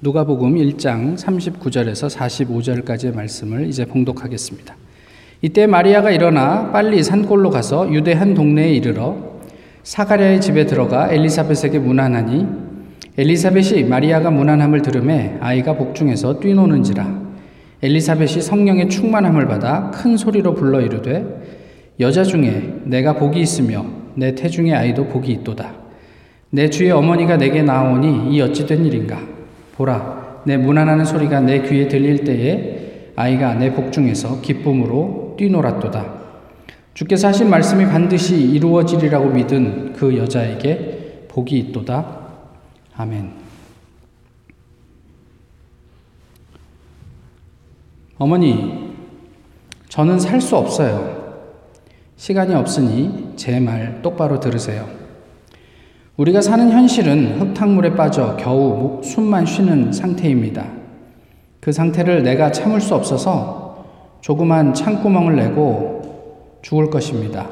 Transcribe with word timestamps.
누가복음 0.00 0.54
1장 0.54 1.16
39절에서 1.16 2.08
45절까지의 2.08 3.16
말씀을 3.16 3.66
이제 3.66 3.84
봉독하겠습니다. 3.84 4.76
이때 5.42 5.66
마리아가 5.66 6.12
일어나 6.12 6.70
빨리 6.70 7.02
산골로 7.02 7.50
가서 7.50 7.92
유대 7.92 8.12
한 8.12 8.32
동네에 8.32 8.70
이르러 8.74 9.16
사가랴의 9.82 10.40
집에 10.40 10.66
들어가 10.66 11.10
엘리사벳에게 11.10 11.80
문안하니 11.80 12.46
엘리사벳이 13.16 13.84
마리아가 13.84 14.30
문안함을 14.30 14.82
들음에 14.82 15.36
아이가 15.40 15.74
복중에서 15.74 16.38
뛰노는지라 16.38 17.22
엘리사벳이 17.82 18.40
성령의 18.40 18.90
충만함을 18.90 19.48
받아 19.48 19.90
큰 19.90 20.16
소리로 20.16 20.54
불러 20.54 20.80
이르되 20.80 21.24
여자 21.98 22.22
중에 22.22 22.82
내가 22.84 23.14
복이 23.14 23.40
있으며 23.40 23.84
내 24.14 24.36
태중의 24.36 24.74
아이도 24.74 25.06
복이 25.06 25.32
있도다 25.32 25.74
내 26.50 26.70
주의 26.70 26.92
어머니가 26.92 27.36
내게 27.36 27.62
나오니 27.62 28.32
이 28.32 28.40
어찌 28.40 28.64
된 28.64 28.84
일인가 28.84 29.37
보라, 29.78 30.42
내 30.44 30.56
무난하는 30.56 31.04
소리가 31.04 31.38
내 31.40 31.62
귀에 31.62 31.86
들릴 31.86 32.24
때에 32.24 33.12
아이가 33.14 33.54
내 33.54 33.72
복중에서 33.72 34.40
기쁨으로 34.40 35.36
뛰놀았도다. 35.38 36.18
주께서 36.94 37.28
하신 37.28 37.48
말씀이 37.48 37.86
반드시 37.86 38.36
이루어지리라고 38.36 39.30
믿은 39.30 39.92
그 39.92 40.16
여자에게 40.16 41.26
복이 41.28 41.56
있도다. 41.58 42.18
아멘. 42.96 43.30
어머니, 48.18 48.94
저는 49.88 50.18
살 50.18 50.40
수 50.40 50.56
없어요. 50.56 51.16
시간이 52.16 52.52
없으니 52.52 53.34
제 53.36 53.60
말 53.60 54.02
똑바로 54.02 54.40
들으세요. 54.40 54.97
우리가 56.18 56.40
사는 56.40 56.68
현실은 56.72 57.40
흙탕물에 57.40 57.94
빠져 57.94 58.36
겨우 58.36 59.00
숨만 59.04 59.46
쉬는 59.46 59.92
상태입니다. 59.92 60.66
그 61.60 61.70
상태를 61.70 62.24
내가 62.24 62.50
참을 62.50 62.80
수 62.80 62.96
없어서 62.96 63.84
조그만 64.20 64.74
창구멍을 64.74 65.36
내고 65.36 66.58
죽을 66.60 66.90
것입니다. 66.90 67.46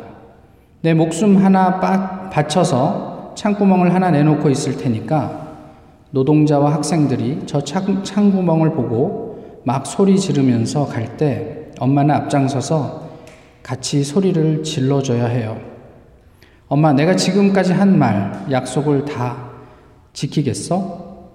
내 0.83 0.95
목숨 0.95 1.37
하나 1.37 1.79
빠, 1.79 2.29
바쳐서 2.29 3.35
창구멍을 3.37 3.95
하나 3.95 4.11
내놓고 4.11 4.51
있을 4.51 4.77
테니까 4.77 5.47
노동자와 6.11 6.75
학생들이 6.75 7.43
저 7.47 7.61
창, 7.61 8.03
창구멍을 8.03 8.71
보고 8.73 9.61
막 9.63 9.87
소리 9.87 10.19
지르면서 10.19 10.87
갈 10.87 11.17
때 11.17 11.69
엄마는 11.79 12.13
앞장서서 12.17 13.03
같이 13.63 14.03
소리를 14.03 14.65
질러줘야 14.65 15.27
해요. 15.27 15.76
엄마, 16.69 16.93
내가 16.93 17.15
지금까지 17.15 17.73
한 17.73 17.97
말, 17.97 18.45
약속을 18.51 19.05
다 19.05 19.51
지키겠어? 20.13 21.31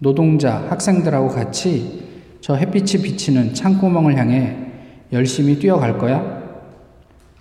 노동자, 0.00 0.66
학생들하고 0.68 1.28
같이 1.28 2.02
저 2.40 2.56
햇빛이 2.56 3.02
비치는 3.02 3.54
창구멍을 3.54 4.16
향해 4.16 4.56
열심히 5.12 5.56
뛰어갈 5.56 5.98
거야? 5.98 6.42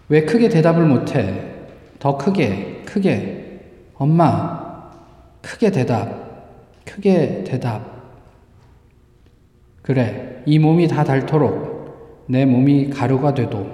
왜 0.10 0.24
크게 0.24 0.50
대답을 0.50 0.86
못해? 0.86 1.56
더 1.98 2.16
크게, 2.16 2.84
크게. 2.86 3.40
엄마, 3.96 4.92
크게 5.42 5.72
대답, 5.72 6.86
크게 6.86 7.44
대답. 7.44 7.82
그래, 9.82 10.44
이 10.46 10.60
몸이 10.60 10.88
다 10.88 11.04
닳도록 11.04 12.26
내 12.28 12.46
몸이 12.46 12.92
가루가 12.92 13.34
돼도 13.34 13.66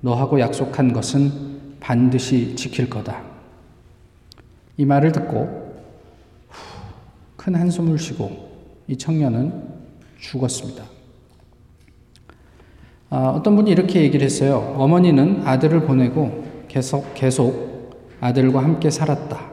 너하고 0.00 0.38
약속한 0.38 0.92
것은 0.92 1.49
반드시 1.80 2.54
지킬 2.54 2.88
거다. 2.88 3.22
이 4.76 4.84
말을 4.84 5.12
듣고 5.12 5.74
큰 7.36 7.54
한숨을 7.54 7.98
쉬고 7.98 8.50
이 8.86 8.96
청년은 8.96 9.80
죽었습니다. 10.18 10.84
아, 13.08 13.28
어떤 13.30 13.56
분이 13.56 13.70
이렇게 13.70 14.02
얘기를 14.02 14.24
했어요. 14.24 14.74
어머니는 14.78 15.42
아들을 15.44 15.82
보내고 15.82 16.44
계속, 16.68 17.12
계속 17.14 18.00
아들과 18.20 18.62
함께 18.62 18.90
살았다. 18.90 19.50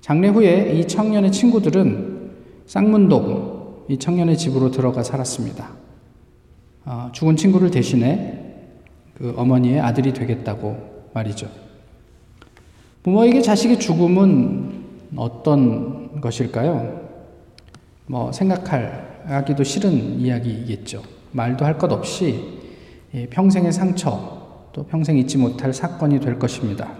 장례 0.00 0.28
후에 0.28 0.72
이 0.74 0.86
청년의 0.86 1.32
친구들은 1.32 2.30
쌍문동, 2.66 3.86
이 3.88 3.98
청년의 3.98 4.36
집으로 4.36 4.70
들어가 4.70 5.02
살았습니다. 5.02 5.70
아, 6.84 7.10
죽은 7.12 7.36
친구를 7.36 7.70
대신해 7.70 8.43
그 9.16 9.34
어머니의 9.36 9.80
아들이 9.80 10.12
되겠다고 10.12 11.10
말이죠. 11.12 11.48
부모에게 13.02 13.42
자식의 13.42 13.78
죽음은 13.78 14.84
어떤 15.16 16.20
것일까요? 16.20 17.02
뭐 18.06 18.32
생각하기도 18.32 19.62
싫은 19.64 20.20
이야기겠죠. 20.20 21.02
말도 21.32 21.64
할 21.64 21.78
것 21.78 21.90
없이 21.92 22.60
예, 23.14 23.26
평생의 23.26 23.72
상처 23.72 24.68
또 24.72 24.84
평생 24.84 25.16
잊지 25.16 25.38
못할 25.38 25.72
사건이 25.72 26.20
될 26.20 26.38
것입니다. 26.38 26.92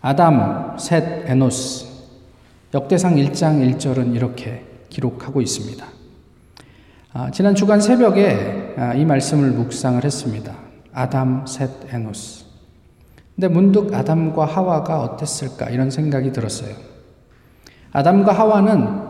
아담, 0.00 0.76
셋, 0.78 1.28
에노스 1.30 1.86
역대상 2.74 3.16
1장 3.16 3.76
1절은 3.76 4.14
이렇게 4.14 4.64
기록하고 4.88 5.40
있습니다. 5.42 5.86
아, 7.12 7.30
지난 7.30 7.54
주간 7.54 7.80
새벽에 7.80 8.61
아, 8.61 8.61
이 8.96 9.04
말씀을 9.04 9.50
묵상을 9.50 10.02
했습니다. 10.04 10.54
아담, 10.92 11.46
셋, 11.46 11.70
에노스. 11.92 12.44
근데 13.34 13.48
문득 13.48 13.94
아담과 13.94 14.44
하와가 14.44 15.00
어땠을까 15.00 15.70
이런 15.70 15.90
생각이 15.90 16.32
들었어요. 16.32 16.74
아담과 17.92 18.32
하와는 18.32 19.00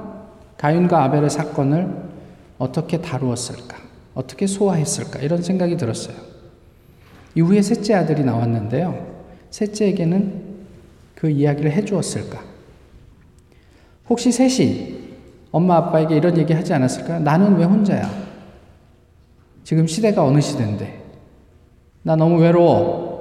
가인과 0.57 1.05
아벨의 1.05 1.31
사건을 1.31 1.93
어떻게 2.59 3.01
다루었을까? 3.01 3.77
어떻게 4.15 4.47
소화했을까? 4.47 5.21
이런 5.21 5.43
생각이 5.43 5.77
들었어요. 5.77 6.17
이후에 7.35 7.63
셋째 7.63 7.95
아들이 7.95 8.23
나왔는데요. 8.25 9.25
셋째에게는 9.51 10.53
그 11.15 11.31
이야기를 11.31 11.73
해 11.73 11.85
주었을까? 11.85 12.41
혹시 14.09 14.31
셋이 14.31 15.03
엄마 15.51 15.77
아빠에게 15.77 16.17
이런 16.17 16.37
얘기 16.39 16.53
하지 16.53 16.73
않았을까요? 16.75 17.21
나는 17.21 17.57
왜 17.57 17.65
혼자야? 17.65 18.09
지금 19.65 19.87
시대가 19.87 20.25
어느 20.25 20.41
시대인데? 20.41 21.03
나 22.03 22.17
너무 22.17 22.41
외로워. 22.41 23.13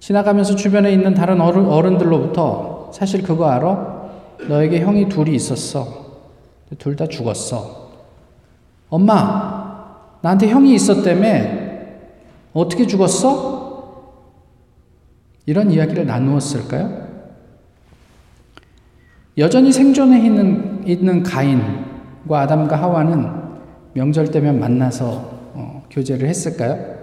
지나가면서 0.00 0.54
주변에 0.54 0.92
있는 0.92 1.14
다른 1.14 1.40
어른, 1.40 1.66
어른들로부터 1.66 2.90
사실 2.92 3.22
그거 3.22 3.46
알아? 3.48 3.98
너에게 4.48 4.80
형이 4.80 5.08
둘이 5.08 5.34
있었어. 5.34 6.06
둘 6.78 6.96
다 6.96 7.06
죽었어. 7.06 7.88
엄마, 8.90 9.96
나한테 10.20 10.48
형이 10.48 10.74
있었다며? 10.74 11.26
어떻게 12.52 12.86
죽었어? 12.86 13.58
이런 15.46 15.70
이야기를 15.70 16.06
나누었을까요? 16.06 17.08
여전히 19.38 19.72
생존해 19.72 20.24
있는, 20.24 20.86
있는 20.86 21.22
가인과 21.22 22.40
아담과 22.40 22.76
하와는 22.76 23.30
명절 23.94 24.30
때면 24.30 24.60
만나서 24.60 25.06
어, 25.06 25.37
교제를 25.90 26.28
했을까요? 26.28 26.98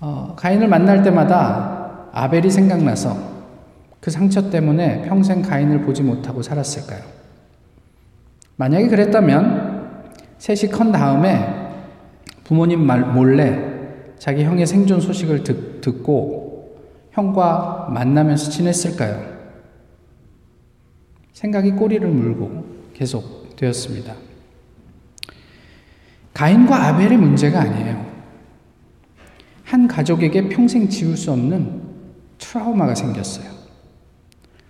어, 0.00 0.34
가인을 0.36 0.68
만날 0.68 1.02
때마다 1.02 2.08
아벨이 2.12 2.50
생각나서 2.50 3.16
그 4.00 4.10
상처 4.10 4.50
때문에 4.50 5.02
평생 5.02 5.42
가인을 5.42 5.82
보지 5.82 6.02
못하고 6.02 6.42
살았을까요? 6.42 7.02
만약에 8.56 8.88
그랬다면 8.88 10.04
셋이 10.38 10.70
컨 10.72 10.92
다음에 10.92 11.68
부모님 12.44 12.80
말 12.80 13.00
몰래 13.00 13.58
자기 14.18 14.44
형의 14.44 14.66
생존 14.66 15.00
소식을 15.00 15.44
듣, 15.44 15.80
듣고 15.80 16.76
형과 17.12 17.88
만나면서 17.92 18.50
지냈을까요? 18.50 19.38
생각이 21.32 21.72
꼬리를 21.72 22.06
물고 22.08 22.64
계속 22.94 23.54
되었습니다. 23.56 24.27
가인과 26.38 26.86
아벨의 26.86 27.18
문제가 27.18 27.62
아니에요. 27.62 28.06
한 29.64 29.88
가족에게 29.88 30.48
평생 30.48 30.88
지울 30.88 31.16
수 31.16 31.32
없는 31.32 31.82
트라우마가 32.38 32.94
생겼어요. 32.94 33.50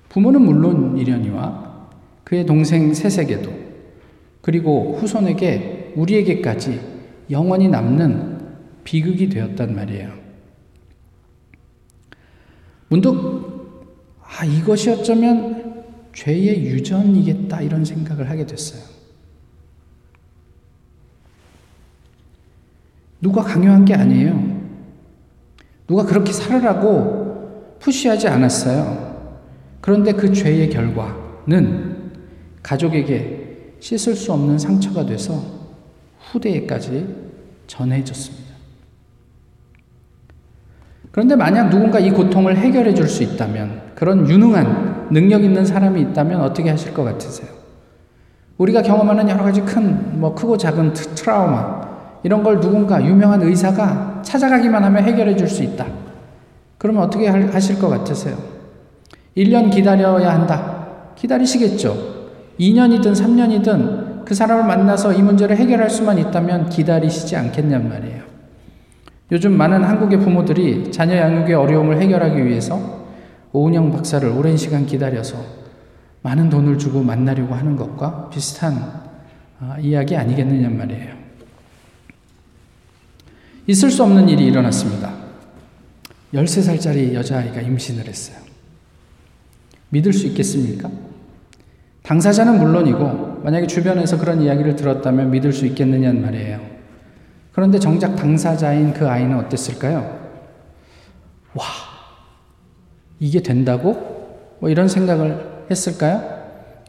부모는 0.09 0.41
물론 0.41 0.97
이려니와 0.97 1.91
그의 2.25 2.47
동생 2.47 2.95
셋에게도 2.95 3.53
그리고 4.41 4.97
후손에게 4.99 5.93
우리에게까지 5.95 6.81
영원히 7.31 7.69
남는 7.69 8.39
비극이 8.85 9.29
되었단 9.29 9.75
말이에요. 9.75 10.15
문득 12.89 14.17
아 14.23 14.43
이것이 14.47 14.89
어쩌면 14.89 15.85
죄의 16.15 16.65
유전이겠다 16.65 17.61
이런 17.61 17.85
생각을 17.85 18.31
하게 18.31 18.47
됐어요. 18.47 18.98
누가 23.21 23.43
강요한 23.43 23.85
게 23.85 23.95
아니에요. 23.95 24.59
누가 25.87 26.05
그렇게 26.05 26.33
살으라고 26.33 27.77
푸시하지 27.81 28.29
않았어요. 28.29 29.09
그런데 29.81 30.13
그 30.13 30.33
죄의 30.33 30.71
결과는 30.71 31.97
가족에게 32.63 33.75
씻을 33.81 34.15
수 34.15 34.33
없는 34.33 34.59
상처가 34.59 35.07
돼서 35.07 35.41
후대에까지 36.31 37.29
전해졌습니다. 37.67 38.49
그런데 41.11 41.37
만약 41.37 41.71
누군가 41.71 41.99
이 41.99 42.11
고통을 42.11 42.57
해결해 42.57 42.93
줄 42.95 43.09
수 43.09 43.23
있다면, 43.23 43.93
그런 43.95 44.29
유능한 44.29 45.09
능력 45.11 45.43
있는 45.43 45.65
사람이 45.65 46.01
있다면 46.03 46.41
어떻게 46.43 46.69
하실 46.71 46.93
것 46.93 47.03
같으세요? 47.03 47.49
우리가 48.59 48.83
경험하는 48.83 49.29
여러 49.29 49.43
가지 49.43 49.63
큰, 49.63 50.21
뭐 50.21 50.35
크고 50.35 50.57
작은 50.57 50.93
트라우마, 50.93 51.78
이런 52.23 52.43
걸 52.43 52.61
누군가 52.61 53.05
유명한 53.05 53.43
의사가 53.43 54.23
찾아가기만 54.23 54.83
하면 54.85 55.05
해결해 55.05 55.37
줄 55.37 55.49
수 55.49 55.63
있다. 55.63 55.87
그러면 56.79 57.03
어떻게 57.03 57.29
하실 57.29 57.79
것 57.79 57.89
같으세요? 57.89 58.37
1년 59.37 59.71
기다려야 59.71 60.33
한다. 60.33 60.87
기다리시겠죠. 61.17 61.97
2년이든 62.61 63.15
3년이든 63.15 64.25
그 64.25 64.35
사람을 64.35 64.65
만나서 64.65 65.13
이 65.13 65.23
문제를 65.23 65.57
해결할 65.57 65.91
수만 65.91 66.19
있다면 66.19 66.69
기다리시지 66.69 67.37
않겠냔 67.37 67.89
말이에요. 67.89 68.23
요즘 69.33 69.57
많은 69.57 69.85
한국의 69.85 70.21
부모들이 70.21 70.91
자녀 70.91 71.17
양육의 71.17 71.55
어려움을 71.55 72.01
해결하기 72.01 72.45
위해서 72.45 72.99
오은영 73.53 73.93
박사를 73.93 74.29
오랜 74.29 74.57
시간 74.57 74.87
기다려서 74.87 75.37
많은 76.23 76.51
돈을 76.51 76.79
주고 76.79 77.03
만나려고 77.03 77.55
하는 77.55 77.77
것과 77.77 78.29
비슷한 78.31 79.09
아, 79.61 79.77
이야기 79.81 80.17
아니겠느냐 80.17 80.69
말이에요. 80.69 81.28
있을 83.69 83.91
수 83.91 84.03
없는 84.03 84.31
일이 84.31 84.47
일어났습니다. 84.47 85.13
13살짜리 86.33 87.13
여자아이가 87.13 87.61
임신을 87.61 88.07
했어요. 88.07 88.39
믿을 89.91 90.13
수 90.15 90.27
있겠습니까? 90.29 90.91
당사자는 92.03 92.59
물론이고, 92.59 93.43
만약에 93.45 93.67
주변에서 93.67 94.19
그런 94.19 94.41
이야기를 94.41 94.75
들었다면 94.75 95.31
믿을 95.31 95.53
수 95.53 95.67
있겠느냐는 95.67 96.23
말이에요. 96.23 96.61
그런데 97.53 97.79
정작 97.79 98.17
당사자인 98.17 98.95
그 98.95 99.07
아이는 99.07 99.37
어땠을까요? 99.37 100.19
와, 101.53 101.65
이게 103.21 103.43
된다고? 103.43 104.57
뭐 104.61 104.71
이런 104.71 104.89
생각을 104.89 105.67
했을까요? 105.71 106.39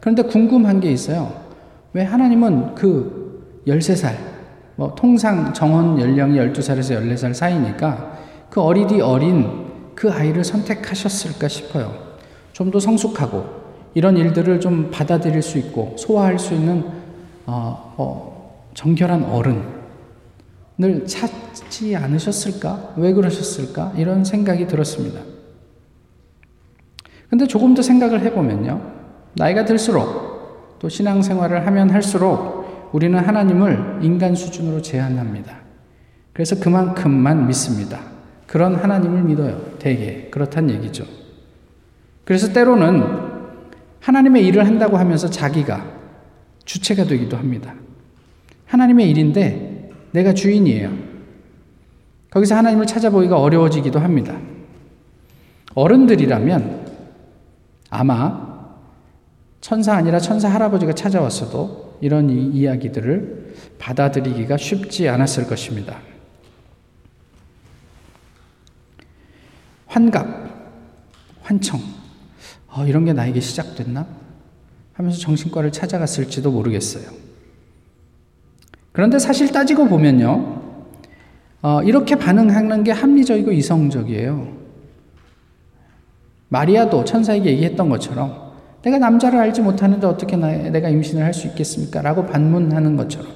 그런데 0.00 0.22
궁금한 0.22 0.80
게 0.80 0.90
있어요. 0.90 1.44
왜 1.92 2.04
하나님은 2.04 2.74
그 2.74 3.62
13살, 3.66 4.29
뭐 4.80 4.94
통상 4.94 5.52
정원 5.52 6.00
연령이 6.00 6.38
12살에서 6.38 6.98
14살 7.02 7.34
사이니까 7.34 8.16
그 8.48 8.62
어리디 8.62 9.02
어린 9.02 9.66
그 9.94 10.10
아이를 10.10 10.42
선택하셨을까 10.42 11.48
싶어요. 11.48 11.94
좀 12.54 12.70
더 12.70 12.80
성숙하고 12.80 13.44
이런 13.92 14.16
일들을 14.16 14.58
좀 14.58 14.90
받아들일 14.90 15.42
수 15.42 15.58
있고 15.58 15.94
소화할 15.98 16.38
수 16.38 16.54
있는 16.54 16.86
어, 17.44 17.94
어, 17.98 18.70
정결한 18.72 19.24
어른을 19.24 21.04
찾지 21.06 21.94
않으셨을까? 21.96 22.94
왜 22.96 23.12
그러셨을까? 23.12 23.92
이런 23.98 24.24
생각이 24.24 24.66
들었습니다. 24.66 25.20
근데 27.28 27.46
조금 27.46 27.74
더 27.74 27.82
생각을 27.82 28.22
해보면요. 28.22 28.80
나이가 29.34 29.66
들수록 29.66 30.78
또 30.78 30.88
신앙생활을 30.88 31.66
하면 31.66 31.90
할수록 31.90 32.59
우리는 32.92 33.18
하나님을 33.18 34.00
인간 34.02 34.34
수준으로 34.34 34.82
제한합니다. 34.82 35.60
그래서 36.32 36.58
그만큼만 36.58 37.46
믿습니다. 37.46 38.00
그런 38.46 38.74
하나님을 38.74 39.22
믿어요. 39.22 39.78
대개. 39.78 40.28
그렇단 40.30 40.70
얘기죠. 40.70 41.04
그래서 42.24 42.52
때로는 42.52 43.04
하나님의 44.00 44.46
일을 44.46 44.66
한다고 44.66 44.96
하면서 44.96 45.28
자기가 45.28 45.84
주체가 46.64 47.04
되기도 47.04 47.36
합니다. 47.36 47.74
하나님의 48.66 49.10
일인데 49.10 49.90
내가 50.12 50.32
주인이에요. 50.32 50.90
거기서 52.30 52.56
하나님을 52.56 52.86
찾아보기가 52.86 53.38
어려워지기도 53.40 53.98
합니다. 53.98 54.38
어른들이라면 55.74 56.86
아마 57.90 58.50
천사 59.60 59.94
아니라 59.94 60.18
천사 60.18 60.48
할아버지가 60.48 60.94
찾아왔어도 60.94 61.89
이런 62.00 62.30
이야기들을 62.30 63.54
받아들이기가 63.78 64.56
쉽지 64.56 65.08
않았을 65.08 65.46
것입니다. 65.46 65.98
환갑, 69.86 70.26
환청, 71.42 71.80
어, 72.68 72.86
이런 72.86 73.04
게 73.04 73.12
나에게 73.12 73.40
시작됐나? 73.40 74.06
하면서 74.92 75.18
정신과를 75.18 75.72
찾아갔을지도 75.72 76.50
모르겠어요. 76.50 77.10
그런데 78.92 79.18
사실 79.18 79.50
따지고 79.50 79.88
보면요, 79.88 80.62
어, 81.62 81.82
이렇게 81.82 82.14
반응하는 82.16 82.84
게 82.84 82.92
합리적이고 82.92 83.52
이성적이에요. 83.52 84.60
마리아도 86.48 87.04
천사에게 87.04 87.50
얘기했던 87.50 87.88
것처럼 87.88 88.49
내가 88.82 88.98
남자를 88.98 89.38
알지 89.38 89.60
못하는데 89.62 90.06
어떻게 90.06 90.36
나, 90.36 90.48
내가 90.50 90.88
임신을 90.88 91.22
할 91.24 91.34
수 91.34 91.46
있겠습니까? 91.48 92.02
라고 92.02 92.26
반문하는 92.26 92.96
것처럼 92.96 93.28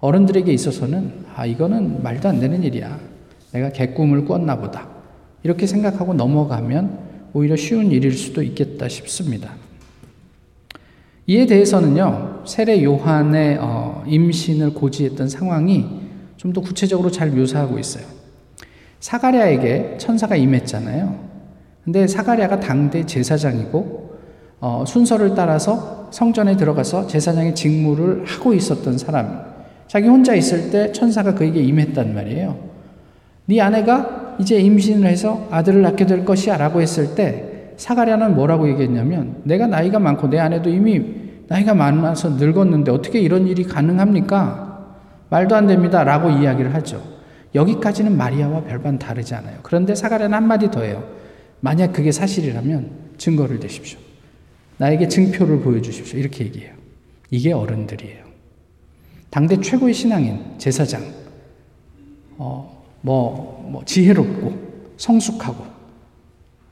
어른들에게 0.00 0.52
있어서는 0.52 1.24
아, 1.34 1.46
이거는 1.46 2.02
말도 2.02 2.28
안 2.28 2.40
되는 2.40 2.62
일이야. 2.62 2.98
내가 3.52 3.70
개꿈을 3.70 4.24
꿨나 4.24 4.56
보다. 4.58 4.88
이렇게 5.42 5.66
생각하고 5.66 6.14
넘어가면 6.14 6.98
오히려 7.34 7.56
쉬운 7.56 7.90
일일 7.90 8.12
수도 8.12 8.42
있겠다 8.42 8.88
싶습니다. 8.88 9.52
이에 11.26 11.46
대해서는요, 11.46 12.42
세례 12.46 12.82
요한의 12.82 13.58
어, 13.60 14.04
임신을 14.06 14.74
고지했던 14.74 15.28
상황이 15.28 16.04
좀 16.36 16.52
더 16.52 16.60
구체적으로 16.60 17.10
잘 17.10 17.30
묘사하고 17.30 17.78
있어요. 17.78 18.04
사가랴에게 19.00 19.96
천사가 19.96 20.36
임했잖아요. 20.36 21.18
근데 21.84 22.06
사가랴가 22.06 22.60
당대 22.60 23.06
제사장이고 23.06 24.03
어, 24.60 24.84
순서를 24.86 25.34
따라서 25.34 26.08
성전에 26.10 26.56
들어가서 26.56 27.06
제사장의 27.06 27.54
직무를 27.54 28.24
하고 28.24 28.54
있었던 28.54 28.98
사람. 28.98 29.42
자기 29.86 30.08
혼자 30.08 30.34
있을 30.34 30.70
때 30.70 30.92
천사가 30.92 31.34
그에게 31.34 31.60
임했단 31.60 32.14
말이에요. 32.14 32.56
네 33.46 33.60
아내가 33.60 34.36
이제 34.38 34.58
임신을 34.58 35.08
해서 35.08 35.46
아들을 35.50 35.82
낳게 35.82 36.06
될 36.06 36.24
것이야 36.24 36.56
라고 36.56 36.80
했을 36.80 37.14
때 37.14 37.72
사가랴는 37.76 38.34
뭐라고 38.34 38.68
얘기했냐면 38.68 39.36
내가 39.44 39.66
나이가 39.66 39.98
많고 39.98 40.28
내 40.28 40.38
아내도 40.38 40.70
이미 40.70 41.04
나이가 41.48 41.74
많아서 41.74 42.30
늙었는데 42.30 42.90
어떻게 42.90 43.20
이런 43.20 43.46
일이 43.46 43.64
가능합니까? 43.64 44.64
말도 45.28 45.54
안 45.54 45.66
됩니다. 45.66 46.04
라고 46.04 46.30
이야기를 46.30 46.74
하죠. 46.74 47.02
여기까지는 47.54 48.16
마리아와 48.16 48.62
별반 48.62 48.98
다르지 48.98 49.34
않아요. 49.34 49.58
그런데 49.62 49.94
사가랴는 49.94 50.34
한마디 50.34 50.70
더 50.70 50.82
해요. 50.82 51.04
만약 51.60 51.92
그게 51.92 52.12
사실이라면 52.12 52.90
증거를 53.18 53.60
대십시오. 53.60 53.98
나에게 54.84 55.08
증표를 55.08 55.60
보여주십시오. 55.60 56.18
이렇게 56.18 56.44
얘기해요. 56.44 56.74
이게 57.30 57.52
어른들이에요. 57.52 58.22
당대 59.30 59.58
최고의 59.58 59.94
신앙인, 59.94 60.58
제사장, 60.58 61.02
어, 62.36 62.84
뭐, 63.00 63.66
뭐 63.70 63.82
지혜롭고 63.86 64.92
성숙하고 64.98 65.64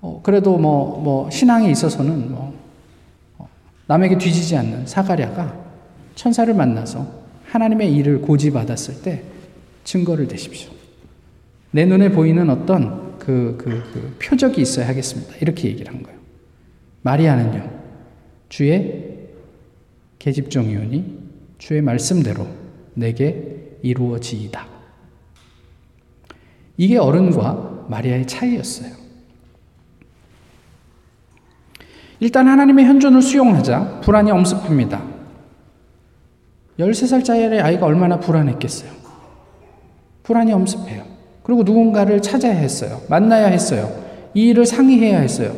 어, 0.02 0.20
그래도 0.22 0.58
뭐, 0.58 1.00
뭐 1.00 1.30
신앙에 1.30 1.70
있어서는 1.70 2.30
뭐 2.30 2.54
어, 3.38 3.48
남에게 3.86 4.18
뒤지지 4.18 4.56
않는 4.58 4.86
사가랴가 4.86 5.56
천사를 6.14 6.52
만나서 6.52 7.06
하나님의 7.46 7.94
일을 7.94 8.20
고지받았을 8.20 9.02
때 9.02 9.22
증거를 9.84 10.28
대십시오. 10.28 10.70
내 11.70 11.86
눈에 11.86 12.10
보이는 12.10 12.50
어떤 12.50 13.18
그, 13.18 13.56
그, 13.58 13.82
그 13.92 14.16
표적이 14.22 14.60
있어야 14.60 14.86
하겠습니다. 14.86 15.34
이렇게 15.40 15.68
얘기를 15.68 15.90
한 15.90 16.02
거예요. 16.02 16.18
마리아는요, 17.00 17.81
주의 18.52 19.28
계집종이오니 20.18 21.20
주의 21.56 21.80
말씀대로 21.80 22.46
내게 22.92 23.78
이루어지이다. 23.80 24.66
이게 26.76 26.98
어른과 26.98 27.86
마리아의 27.88 28.26
차이였어요. 28.26 28.92
일단 32.20 32.46
하나님의 32.46 32.84
현존을 32.84 33.22
수용하자 33.22 34.00
불안이 34.02 34.30
엄습합니다. 34.30 35.02
13살짜리 36.78 37.58
아이가 37.58 37.86
얼마나 37.86 38.20
불안했겠어요. 38.20 38.92
불안이 40.24 40.52
엄습해요. 40.52 41.06
그리고 41.42 41.62
누군가를 41.62 42.20
찾아야 42.20 42.52
했어요. 42.52 43.00
만나야 43.08 43.46
했어요. 43.46 43.90
이 44.34 44.48
일을 44.48 44.66
상의해야 44.66 45.20
했어요. 45.20 45.56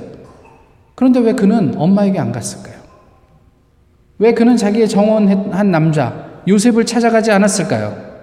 그런데 0.95 1.19
왜 1.19 1.33
그는 1.33 1.75
엄마에게 1.77 2.21
안 2.21 2.31
갔을까요? 2.31 2.74
왜 4.19 4.33
그는 4.33 4.57
자기의 4.57 4.89
정원한 4.89 5.71
남자 5.71 6.25
요셉을 6.47 6.87
찾아가지 6.87 7.31
않았을까요? 7.33 8.15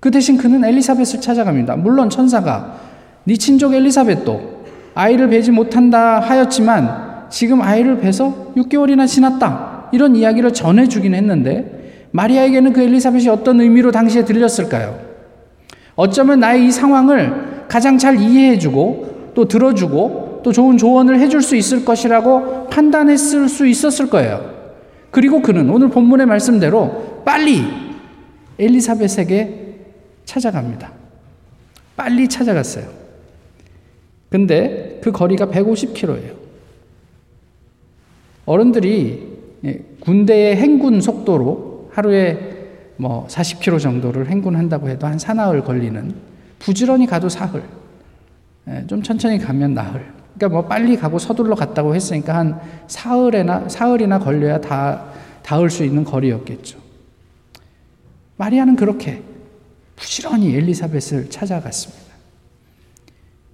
그 0.00 0.10
대신 0.10 0.36
그는 0.36 0.64
엘리사벳을 0.64 1.20
찾아갑니다. 1.20 1.76
물론 1.76 2.08
천사가 2.10 2.78
네 3.24 3.36
친족 3.36 3.74
엘리사벳도 3.74 4.58
아이를 4.94 5.28
배지 5.28 5.50
못한다 5.50 6.20
하였지만 6.20 7.26
지금 7.30 7.60
아이를 7.62 7.98
뵈서 8.00 8.52
6개월이나 8.56 9.06
지났다. 9.06 9.90
이런 9.92 10.16
이야기를 10.16 10.52
전해주긴 10.52 11.14
했는데 11.14 12.08
마리아에게는 12.10 12.72
그 12.72 12.82
엘리사벳이 12.82 13.28
어떤 13.28 13.60
의미로 13.60 13.90
당시에 13.90 14.24
들렸을까요? 14.24 14.98
어쩌면 15.94 16.40
나의 16.40 16.66
이 16.66 16.70
상황을 16.70 17.66
가장 17.68 17.98
잘 17.98 18.18
이해해주고 18.20 19.32
또 19.34 19.46
들어주고 19.46 20.27
또 20.42 20.52
좋은 20.52 20.78
조언을 20.78 21.18
해줄 21.20 21.42
수 21.42 21.56
있을 21.56 21.84
것이라고 21.84 22.68
판단했을 22.68 23.48
수 23.48 23.66
있었을 23.66 24.08
거예요. 24.08 24.58
그리고 25.10 25.42
그는 25.42 25.70
오늘 25.70 25.88
본문의 25.88 26.26
말씀대로 26.26 27.22
빨리 27.24 27.64
엘리사벳에게 28.58 29.76
찾아갑니다. 30.24 30.92
빨리 31.96 32.28
찾아갔어요. 32.28 32.86
근데 34.30 35.00
그 35.02 35.10
거리가 35.10 35.46
150km예요. 35.46 36.36
어른들이 38.44 39.38
예, 39.64 39.82
군대의 40.00 40.56
행군 40.56 41.00
속도로 41.00 41.90
하루에 41.92 42.56
뭐 42.96 43.26
40km 43.28 43.80
정도를 43.80 44.28
행군한다고 44.28 44.88
해도 44.88 45.06
한 45.06 45.18
사나흘 45.18 45.62
걸리는 45.62 46.14
부지런히 46.58 47.06
가도 47.06 47.28
사흘, 47.28 47.62
예, 48.68 48.84
좀 48.86 49.02
천천히 49.02 49.38
가면 49.38 49.74
나흘. 49.74 50.17
그러니까 50.38 50.48
뭐 50.48 50.68
빨리 50.68 50.96
가고 50.96 51.18
서둘러 51.18 51.56
갔다고 51.56 51.96
했으니까 51.96 52.36
한 52.36 52.60
사흘이나 52.86 53.68
사흘이나 53.68 54.20
걸려야 54.20 54.60
다 54.60 55.10
닿을 55.42 55.68
수 55.68 55.84
있는 55.84 56.04
거리였겠죠. 56.04 56.78
마리아는 58.36 58.76
그렇게 58.76 59.22
부지런히 59.96 60.54
엘리사벳을 60.54 61.28
찾아갔습니다. 61.28 62.08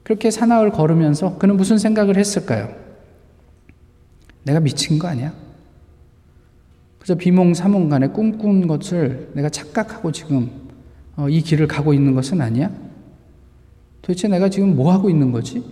그렇게 0.03 0.31
사나흘 0.31 0.71
걸으면서 0.71 1.39
그는 1.39 1.57
무슨 1.57 1.79
생각을 1.79 2.19
했을까요? 2.19 2.75
내가 4.43 4.61
미친 4.61 4.99
거 4.99 5.09
아니야? 5.09 5.33
그래서 6.99 7.15
비몽사몽간에 7.15 8.09
꿈꾼 8.09 8.67
것을 8.67 9.31
내가 9.33 9.49
착각하고 9.49 10.13
지금 10.13 10.51
어, 11.17 11.31
이 11.31 11.41
길을 11.41 11.67
가고 11.67 11.95
있는 11.95 12.15
것은 12.15 12.43
아니야? 12.43 12.71
도대체 14.03 14.29
내가 14.29 14.51
지금 14.51 14.77
뭐 14.77 14.93
하고 14.93 15.09
있는 15.09 15.33
거지? 15.33 15.65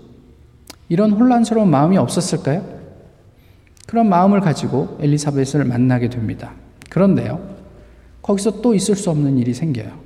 이런 0.88 1.12
혼란스러운 1.12 1.70
마음이 1.70 1.96
없었을까요? 1.96 2.80
그런 3.86 4.08
마음을 4.08 4.40
가지고 4.40 4.98
엘리사벳을 5.00 5.64
만나게 5.64 6.08
됩니다. 6.08 6.54
그런데요, 6.90 7.56
거기서 8.22 8.60
또 8.62 8.74
있을 8.74 8.96
수 8.96 9.10
없는 9.10 9.38
일이 9.38 9.54
생겨요. 9.54 9.98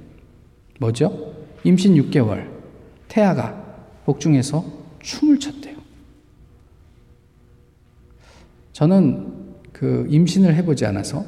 뭐죠? 0.81 1.35
임신 1.65 1.95
6개월, 1.95 2.49
태아가 3.09 3.63
복중에서 4.05 4.65
춤을 5.01 5.39
췄대요. 5.39 5.77
저는 8.73 9.33
그 9.73 10.07
임신을 10.09 10.55
해보지 10.57 10.87
않아서 10.87 11.25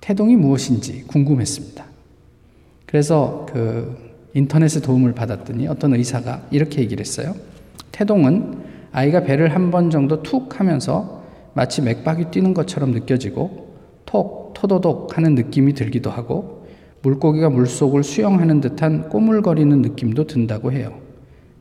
태동이 0.00 0.36
무엇인지 0.36 1.04
궁금했습니다. 1.08 1.84
그래서 2.86 3.46
그 3.52 3.96
인터넷에 4.34 4.80
도움을 4.80 5.14
받았더니 5.14 5.66
어떤 5.66 5.94
의사가 5.94 6.46
이렇게 6.50 6.80
얘기를 6.82 7.00
했어요. 7.00 7.34
태동은 7.96 8.58
아이가 8.92 9.22
배를 9.22 9.54
한 9.54 9.70
번 9.70 9.88
정도 9.90 10.22
툭 10.22 10.60
하면서 10.60 11.22
마치 11.54 11.80
맥박이 11.80 12.26
뛰는 12.30 12.52
것처럼 12.52 12.90
느껴지고 12.90 13.74
톡, 14.04 14.52
토도독 14.54 15.16
하는 15.16 15.34
느낌이 15.34 15.72
들기도 15.72 16.10
하고 16.10 16.66
물고기가 17.02 17.48
물속을 17.48 18.02
수영하는 18.02 18.60
듯한 18.60 19.08
꼬물거리는 19.08 19.80
느낌도 19.80 20.26
든다고 20.26 20.72
해요. 20.72 20.98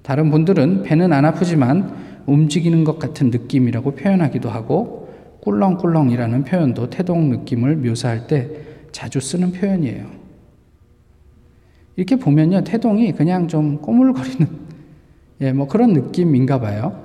다른 0.01 0.29
분들은 0.29 0.83
배는 0.83 1.13
안 1.13 1.23
아프지만 1.23 1.95
움직이는 2.25 2.83
것 2.83 2.99
같은 2.99 3.29
느낌이라고 3.29 3.91
표현하기도 3.91 4.49
하고 4.49 5.07
꿀렁꿀렁이라는 5.41 6.43
표현도 6.43 6.89
태동 6.89 7.29
느낌을 7.29 7.77
묘사할 7.77 8.27
때 8.27 8.49
자주 8.91 9.19
쓰는 9.21 9.51
표현이에요. 9.53 10.05
이렇게 11.95 12.17
보면요, 12.17 12.63
태동이 12.63 13.13
그냥 13.13 13.47
좀 13.47 13.77
꼬물거리는, 13.77 14.64
예, 15.41 15.51
뭐 15.51 15.67
그런 15.67 15.93
느낌인가 15.93 16.59
봐요. 16.59 17.03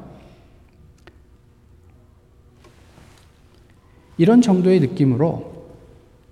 이런 4.18 4.42
정도의 4.42 4.80
느낌으로, 4.80 5.68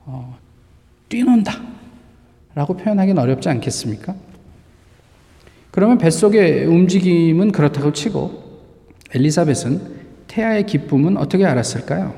어, 0.05 0.39
뛰논다. 1.09 1.69
라고 2.55 2.77
표현하기는 2.77 3.23
어렵지 3.23 3.49
않겠습니까? 3.49 4.15
그러면 5.71 5.99
뱃속의 5.99 6.67
움직임은 6.67 7.53
그렇다고 7.53 7.93
치고 7.93 8.43
엘리사벳은 9.15 9.99
태아의 10.27 10.67
기쁨은 10.67 11.17
어떻게 11.17 11.45
알았을까요? 11.45 12.15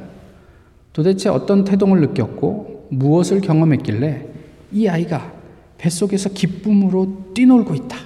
도대체 0.92 1.28
어떤 1.28 1.64
태동을 1.64 2.00
느꼈고 2.00 2.88
무엇을 2.90 3.40
경험했길래 3.40 4.26
이 4.72 4.88
아이가 4.88 5.32
뱃속에서 5.78 6.30
기쁨으로 6.30 7.32
뛰놀고 7.34 7.74
있다. 7.74 7.96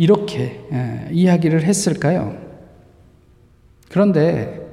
이렇게 0.00 0.64
예, 0.72 1.10
이야기를 1.12 1.62
했을까요? 1.62 2.34
그런데 3.90 4.66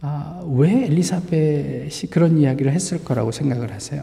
아, 0.00 0.42
왜 0.44 0.86
엘리사벳이 0.86 2.10
그런 2.10 2.36
이야기를 2.36 2.72
했을 2.72 3.04
거라고 3.04 3.30
생각을 3.30 3.72
하세요? 3.72 4.02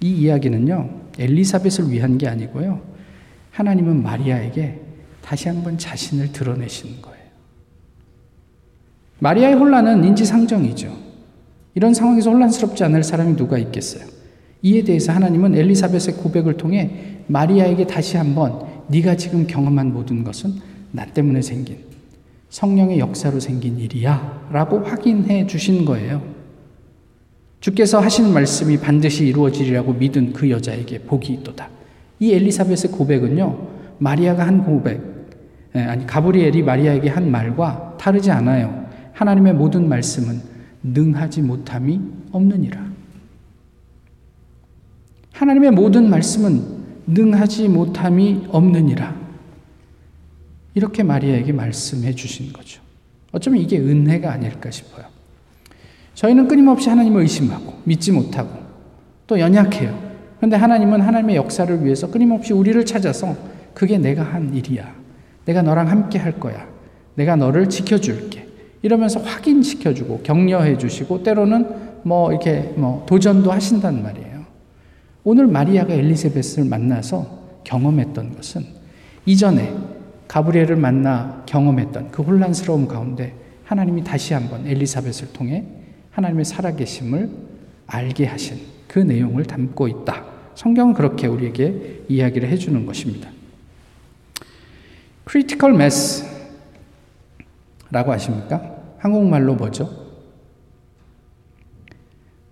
이 0.00 0.10
이야기는요, 0.22 1.08
엘리사벳을 1.18 1.90
위한 1.90 2.16
게 2.16 2.26
아니고요. 2.26 2.80
하나님은 3.50 4.02
마리아에게 4.02 4.80
다시 5.20 5.48
한번 5.48 5.76
자신을 5.76 6.32
드러내시는 6.32 7.02
거예요. 7.02 7.20
마리아의 9.18 9.56
혼란은 9.56 10.04
인지상정이죠. 10.04 10.96
이런 11.74 11.92
상황에서 11.92 12.30
혼란스럽지 12.30 12.82
않을 12.84 13.02
사람이 13.02 13.36
누가 13.36 13.58
있겠어요? 13.58 14.06
이에 14.62 14.84
대해서 14.84 15.12
하나님은 15.12 15.54
엘리사벳의 15.54 16.16
고백을 16.16 16.56
통해 16.56 17.18
마리아에게 17.26 17.86
다시 17.86 18.16
한번 18.16 18.69
네가 18.90 19.16
지금 19.16 19.46
경험한 19.46 19.92
모든 19.92 20.24
것은 20.24 20.54
나 20.92 21.06
때문에 21.06 21.42
생긴 21.42 21.78
성령의 22.48 22.98
역사로 22.98 23.38
생긴 23.38 23.78
일이야 23.78 24.48
라고 24.50 24.80
확인해 24.80 25.46
주신 25.46 25.84
거예요. 25.84 26.22
주께서 27.60 28.00
하시는 28.00 28.32
말씀이 28.32 28.78
반드시 28.78 29.26
이루어지리라고 29.26 29.92
믿은 29.92 30.32
그 30.32 30.50
여자에게 30.50 31.00
복이 31.00 31.32
있도다. 31.34 31.68
이 32.18 32.32
엘리사벳의 32.32 32.92
고백은요, 32.92 33.68
마리아가 33.98 34.46
한 34.46 34.64
고백, 34.64 35.00
예, 35.74 35.80
아니, 35.80 36.06
가브리엘이 36.06 36.62
마리아에게 36.62 37.08
한 37.08 37.30
말과 37.30 37.96
다르지 37.98 38.30
않아요. 38.30 38.86
하나님의 39.12 39.54
모든 39.54 39.88
말씀은 39.88 40.40
능하지 40.82 41.42
못함이 41.42 42.00
없느니라. 42.32 42.90
하나님의 45.32 45.70
모든 45.70 46.10
말씀은 46.10 46.79
능하지 47.12 47.68
못함이 47.68 48.46
없느니라. 48.50 49.14
이렇게 50.74 51.02
마리아에게 51.02 51.52
말씀해 51.52 52.14
주신 52.14 52.52
거죠. 52.52 52.80
어쩌면 53.32 53.60
이게 53.60 53.78
은혜가 53.78 54.32
아닐까 54.32 54.70
싶어요. 54.70 55.04
저희는 56.14 56.48
끊임없이 56.48 56.88
하나님을 56.88 57.22
의심하고 57.22 57.80
믿지 57.84 58.12
못하고 58.12 58.50
또 59.26 59.38
연약해요. 59.38 60.10
그런데 60.36 60.56
하나님은 60.56 61.00
하나님의 61.00 61.36
역사를 61.36 61.84
위해서 61.84 62.10
끊임없이 62.10 62.52
우리를 62.52 62.84
찾아서 62.84 63.36
그게 63.74 63.98
내가 63.98 64.22
한 64.22 64.54
일이야. 64.54 64.94
내가 65.44 65.62
너랑 65.62 65.88
함께 65.88 66.18
할 66.18 66.38
거야. 66.38 66.66
내가 67.14 67.36
너를 67.36 67.68
지켜줄게. 67.68 68.48
이러면서 68.82 69.20
확인시켜주고 69.20 70.22
격려해 70.22 70.78
주시고 70.78 71.22
때로는 71.22 72.00
뭐 72.02 72.30
이렇게 72.30 72.72
뭐 72.76 73.04
도전도 73.06 73.52
하신단 73.52 74.02
말이에요. 74.02 74.29
오늘 75.22 75.46
마리아가 75.46 75.92
엘리세벳을 75.92 76.68
만나서 76.68 77.60
경험했던 77.64 78.36
것은 78.36 78.64
이전에 79.26 79.76
가브리엘을 80.28 80.76
만나 80.76 81.42
경험했던 81.46 82.10
그 82.10 82.22
혼란스러움 82.22 82.88
가운데 82.88 83.34
하나님이 83.64 84.02
다시 84.02 84.32
한번 84.32 84.66
엘리사벳을 84.66 85.32
통해 85.32 85.64
하나님의 86.12 86.44
살아계심을 86.44 87.30
알게 87.86 88.26
하신 88.26 88.60
그 88.88 88.98
내용을 88.98 89.44
담고 89.44 89.88
있다. 89.88 90.24
성경은 90.54 90.94
그렇게 90.94 91.26
우리에게 91.26 92.04
이야기를 92.08 92.48
해주는 92.48 92.86
것입니다. 92.86 93.30
critical 95.28 95.74
mass라고 95.74 96.32
아십니까? 98.12 98.76
한국말로 98.98 99.54
뭐죠? 99.54 99.88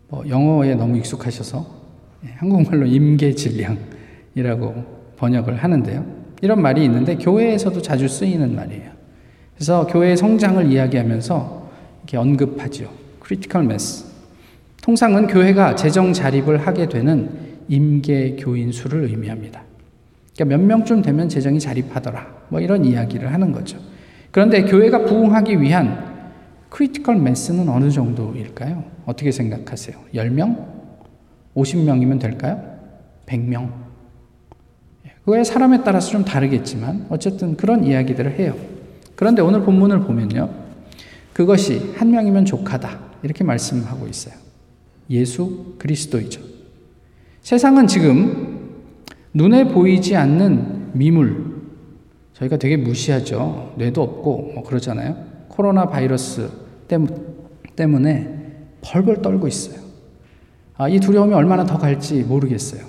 뭐 0.08 0.28
영어에 0.28 0.74
너무 0.74 0.96
익숙하셔서 0.98 1.60
예, 1.60 1.77
한국말로 2.36 2.86
임계질량이라고 2.86 4.74
번역을 5.16 5.56
하는데요. 5.56 6.04
이런 6.40 6.62
말이 6.62 6.84
있는데 6.84 7.16
교회에서도 7.16 7.82
자주 7.82 8.08
쓰이는 8.08 8.54
말이에요. 8.54 8.90
그래서 9.54 9.86
교회의 9.86 10.16
성장을 10.16 10.70
이야기하면서 10.70 11.70
이렇게 12.02 12.16
언급하죠. 12.16 12.88
critical 13.24 13.66
mass. 13.66 14.06
통상은 14.82 15.26
교회가 15.26 15.74
재정 15.74 16.12
자립을 16.12 16.66
하게 16.66 16.88
되는 16.88 17.30
임계 17.68 18.36
교인 18.38 18.72
수를 18.72 19.04
의미합니다. 19.04 19.62
그러니까 20.34 20.56
몇 20.56 20.64
명쯤 20.64 21.02
되면 21.02 21.28
재정이 21.28 21.58
자립하더라. 21.60 22.26
뭐 22.48 22.60
이런 22.60 22.84
이야기를 22.84 23.32
하는 23.32 23.52
거죠. 23.52 23.78
그런데 24.30 24.62
교회가 24.62 25.04
부흥하기 25.04 25.60
위한 25.60 26.06
critical 26.70 27.16
mass는 27.16 27.68
어느 27.68 27.90
정도일까요? 27.90 28.84
어떻게 29.04 29.32
생각하세요? 29.32 29.96
10명? 30.14 30.77
50명이면 31.54 32.20
될까요? 32.20 32.78
100명? 33.26 33.72
그거야 35.24 35.44
사람에 35.44 35.82
따라서 35.84 36.10
좀 36.10 36.24
다르겠지만 36.24 37.06
어쨌든 37.10 37.56
그런 37.56 37.84
이야기들을 37.84 38.38
해요. 38.38 38.56
그런데 39.14 39.42
오늘 39.42 39.62
본문을 39.62 40.00
보면요. 40.00 40.48
그것이 41.34 41.92
한 41.96 42.10
명이면 42.10 42.44
족하다. 42.46 42.98
이렇게 43.22 43.44
말씀하고 43.44 44.06
있어요. 44.06 44.34
예수 45.10 45.74
그리스도이죠. 45.78 46.40
세상은 47.42 47.86
지금 47.86 48.70
눈에 49.34 49.68
보이지 49.68 50.16
않는 50.16 50.92
미물, 50.92 51.58
저희가 52.32 52.56
되게 52.56 52.76
무시하죠. 52.76 53.74
뇌도 53.76 54.02
없고 54.02 54.52
뭐 54.54 54.62
그러잖아요. 54.62 55.16
코로나 55.48 55.88
바이러스 55.88 56.48
때문에 57.76 58.64
벌벌 58.80 59.22
떨고 59.22 59.48
있어요. 59.48 59.87
아, 60.78 60.88
이 60.88 61.00
두려움이 61.00 61.34
얼마나 61.34 61.64
더 61.64 61.76
갈지 61.76 62.22
모르겠어요. 62.22 62.82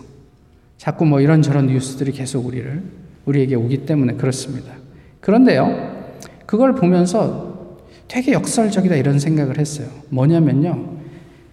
자꾸 0.78 1.06
뭐 1.06 1.20
이런저런 1.20 1.66
뉴스들이 1.68 2.12
계속 2.12 2.46
우리를 2.46 2.84
우리에게 3.26 3.56
오기 3.56 3.86
때문에 3.86 4.14
그렇습니다. 4.14 4.74
그런데요. 5.20 5.98
그걸 6.46 6.76
보면서 6.76 7.78
되게 8.08 8.32
역설적이다 8.32 8.96
이런 8.96 9.18
생각을 9.20 9.58
했어요. 9.58 9.88
뭐냐면요. 10.10 10.98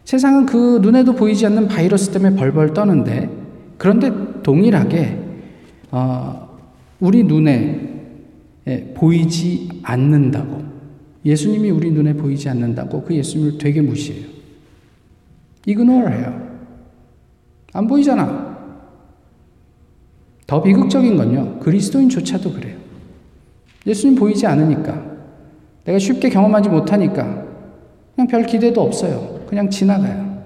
세상은 0.04 0.44
그 0.46 0.78
눈에도 0.82 1.14
보이지 1.14 1.44
않는 1.46 1.68
바이러스 1.68 2.10
때문에 2.10 2.36
벌벌 2.36 2.74
떠는데 2.74 3.30
그런데 3.78 4.12
동일하게 4.42 5.18
어, 5.90 6.48
우리 7.00 7.24
눈에 7.24 7.94
보이지 8.94 9.68
않는다고 9.82 10.62
예수님이 11.24 11.70
우리 11.70 11.90
눈에 11.90 12.12
보이지 12.12 12.48
않는다고 12.50 13.02
그 13.02 13.14
예수님을 13.14 13.58
되게 13.58 13.80
무시해요. 13.80 14.35
이그노어해요. 15.66 16.46
안 17.72 17.86
보이잖아. 17.86 18.56
더 20.46 20.62
비극적인 20.62 21.16
건요. 21.16 21.58
그리스도인조차도 21.60 22.52
그래요. 22.52 22.76
예수님 23.86 24.16
보이지 24.16 24.46
않으니까 24.46 25.16
내가 25.84 25.98
쉽게 25.98 26.30
경험하지 26.30 26.68
못하니까 26.68 27.44
그냥 28.14 28.28
별 28.28 28.46
기대도 28.46 28.80
없어요. 28.80 29.44
그냥 29.46 29.68
지나가요. 29.68 30.42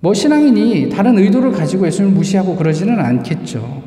뭐 0.00 0.12
신앙인이 0.12 0.90
다른 0.90 1.18
의도를 1.18 1.52
가지고 1.52 1.86
예수님을 1.86 2.14
무시하고 2.14 2.56
그러지는 2.56 3.00
않겠죠. 3.00 3.82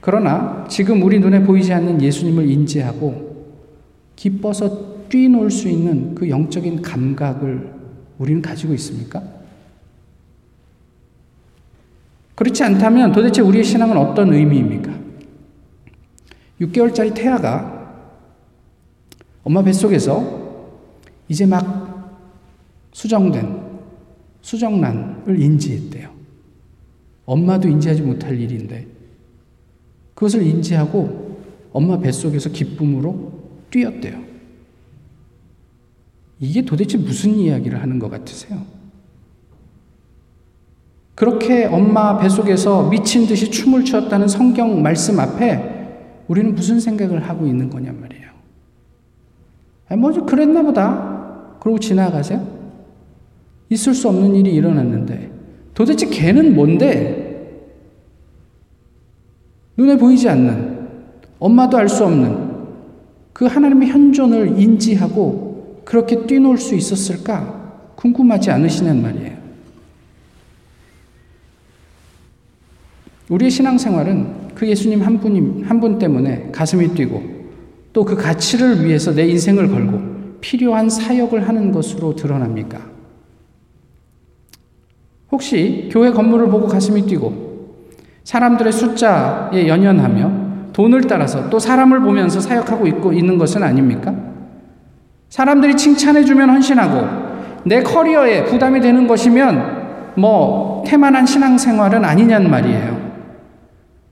그러나 0.00 0.64
지금 0.68 1.02
우리 1.02 1.18
눈에 1.18 1.42
보이지 1.42 1.72
않는 1.72 2.00
예수님을 2.00 2.48
인지하고 2.48 3.44
기뻐서 4.14 5.06
뛰놀 5.08 5.50
수 5.50 5.68
있는 5.68 6.14
그 6.14 6.28
영적인 6.28 6.82
감각을 6.82 7.75
우리는 8.18 8.42
가지고 8.42 8.74
있습니까? 8.74 9.22
그렇지 12.34 12.62
않다면 12.62 13.12
도대체 13.12 13.40
우리의 13.40 13.64
신앙은 13.64 13.96
어떤 13.96 14.32
의미입니까? 14.32 14.94
6개월짜리 16.60 17.14
태아가 17.14 17.76
엄마 19.42 19.62
뱃속에서 19.62 20.46
이제 21.28 21.46
막 21.46 22.26
수정된 22.92 23.64
수정란을 24.42 25.40
인지했대요. 25.40 26.14
엄마도 27.24 27.68
인지하지 27.68 28.02
못할 28.02 28.38
일인데 28.38 28.86
그것을 30.14 30.42
인지하고 30.42 31.40
엄마 31.72 31.98
뱃속에서 31.98 32.50
기쁨으로 32.50 33.32
뛰었대요. 33.70 34.25
이게 36.38 36.62
도대체 36.62 36.98
무슨 36.98 37.34
이야기를 37.34 37.80
하는 37.80 37.98
것 37.98 38.10
같으세요? 38.10 38.60
그렇게 41.14 41.64
엄마 41.64 42.18
뱃속에서 42.18 42.90
미친 42.90 43.26
듯이 43.26 43.50
춤을 43.50 43.84
추었다는 43.84 44.28
성경 44.28 44.82
말씀 44.82 45.18
앞에 45.18 45.74
우리는 46.28 46.54
무슨 46.54 46.78
생각을 46.78 47.22
하고 47.26 47.46
있는 47.46 47.70
거냔 47.70 47.98
말이에요. 48.00 48.26
아, 49.88 49.96
뭐, 49.96 50.12
그랬나 50.12 50.62
보다. 50.62 51.56
그러고 51.60 51.78
지나가세요? 51.78 52.46
있을 53.70 53.94
수 53.94 54.08
없는 54.08 54.34
일이 54.34 54.54
일어났는데 54.54 55.30
도대체 55.74 56.06
걔는 56.06 56.54
뭔데? 56.54 57.24
눈에 59.76 59.96
보이지 59.96 60.28
않는 60.28 60.88
엄마도 61.38 61.76
알 61.76 61.88
수 61.88 62.04
없는 62.04 62.46
그 63.32 63.46
하나님의 63.46 63.88
현존을 63.88 64.58
인지하고 64.60 65.45
그렇게 65.86 66.26
뛰놀 66.26 66.58
수 66.58 66.74
있었을까? 66.74 67.94
궁금하지 67.94 68.50
않으시냔 68.50 69.00
말이에요. 69.02 69.36
우리의 73.28 73.50
신앙생활은 73.50 74.54
그 74.54 74.66
예수님 74.68 75.02
한 75.02 75.20
분님 75.20 75.64
한분 75.64 75.98
때문에 75.98 76.50
가슴이 76.52 76.94
뛰고 76.94 77.36
또 77.92 78.04
그 78.04 78.14
가치를 78.14 78.84
위해서 78.84 79.14
내 79.14 79.26
인생을 79.26 79.68
걸고 79.68 80.38
필요한 80.40 80.90
사역을 80.90 81.48
하는 81.48 81.72
것으로 81.72 82.14
드러납니까? 82.14 82.78
혹시 85.32 85.88
교회 85.90 86.10
건물을 86.10 86.48
보고 86.48 86.66
가슴이 86.66 87.06
뛰고 87.06 87.46
사람들의 88.24 88.72
숫자에 88.72 89.68
연연하며 89.68 90.72
돈을 90.72 91.02
따라서 91.02 91.48
또 91.48 91.58
사람을 91.58 92.00
보면서 92.00 92.40
사역하고 92.40 92.86
있고 92.88 93.12
있는 93.12 93.38
것은 93.38 93.62
아닙니까? 93.62 94.35
사람들이 95.28 95.76
칭찬해주면 95.76 96.50
헌신하고 96.50 97.64
내 97.64 97.82
커리어에 97.82 98.44
부담이 98.44 98.80
되는 98.80 99.06
것이면 99.06 100.14
뭐 100.16 100.84
태만한 100.86 101.26
신앙생활은 101.26 102.04
아니냔 102.04 102.48
말이에요. 102.50 103.06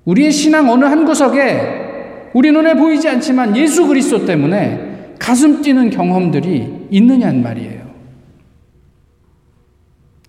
우리의 0.05 0.33
신앙 0.33 0.69
어느 0.71 0.85
한 0.85 1.05
구석에 1.05 2.31
우리 2.35 2.51
눈에 2.51 2.75
보이지 2.75 3.09
않지만 3.09 3.57
예수 3.57 3.87
그리스도 3.87 4.27
때문에 4.27 5.15
가슴 5.19 5.63
뛰는 5.63 5.91
경험들이 5.91 6.89
있느냔 6.91 7.43
말이에요. 7.43 7.85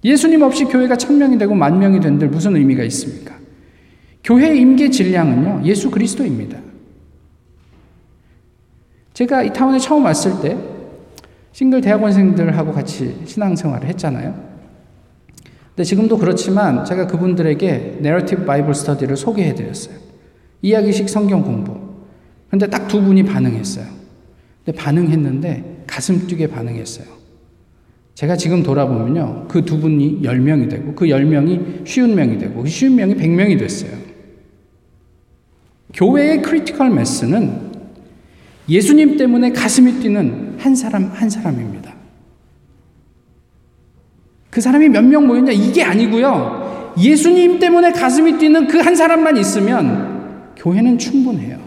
예수님 0.03 0.43
없이 0.43 0.65
교회가 0.65 0.97
천 0.97 1.17
명이 1.17 1.37
되고 1.39 1.55
만 1.55 1.79
명이 1.79 1.99
된들 1.99 2.29
무슨 2.29 2.55
의미가 2.55 2.83
있습니까? 2.83 3.33
교회 4.23 4.55
임계 4.55 4.91
질량은요, 4.91 5.61
예수 5.65 5.89
그리스도입니다. 5.89 6.59
제가 9.13 9.43
이 9.43 9.51
타운에 9.51 9.79
처음 9.79 10.05
왔을 10.05 10.41
때 10.41 10.57
싱글 11.55 11.79
대학원생들하고 11.79 12.73
같이 12.73 13.15
신앙생활을 13.23 13.87
했잖아요. 13.87 14.35
근데 15.69 15.85
지금도 15.85 16.17
그렇지만 16.17 16.83
제가 16.83 17.07
그분들에게 17.07 17.99
내러티브 18.01 18.43
바이블 18.43 18.73
스터디를 18.73 19.15
소개해 19.15 19.55
드렸어요. 19.55 19.95
이야기식 20.61 21.07
성경 21.07 21.43
공부. 21.43 21.79
근데 22.49 22.67
딱 22.67 22.89
두 22.89 23.01
분이 23.01 23.23
반응했어요. 23.23 23.85
근데 24.65 24.77
반응했는데 24.77 25.83
가슴 25.87 26.27
뛰게 26.27 26.47
반응했어요. 26.47 27.07
제가 28.15 28.35
지금 28.35 28.61
돌아보면요. 28.61 29.45
그 29.47 29.61
두 29.63 29.79
분이 29.79 30.23
10명이 30.23 30.69
되고 30.69 30.93
그 30.93 31.05
10명이 31.05 31.87
쉰 31.87 32.15
명이 32.15 32.37
되고 32.37 32.63
그 32.63 32.67
쉰 32.67 32.97
명이 32.97 33.15
100명이 33.15 33.57
됐어요. 33.57 33.91
교회의 35.93 36.41
critical 36.41 36.89
mass는 36.89 37.71
예수님 38.67 39.15
때문에 39.15 39.53
가슴이 39.53 40.01
뛰는 40.01 40.44
한 40.59 40.75
사람 40.75 41.05
한 41.05 41.29
사람입니다. 41.29 41.93
그 44.49 44.61
사람이 44.61 44.89
몇 44.89 45.03
명 45.03 45.27
모였냐 45.27 45.51
이게 45.51 45.83
아니고요. 45.83 46.93
예수님 46.97 47.59
때문에 47.59 47.91
가슴이 47.91 48.37
뛰는 48.37 48.67
그 48.67 48.79
한 48.81 48.95
사람만 48.95 49.35
있으면 49.37 50.53
교회는 50.55 50.97
충분해요. 50.97 51.59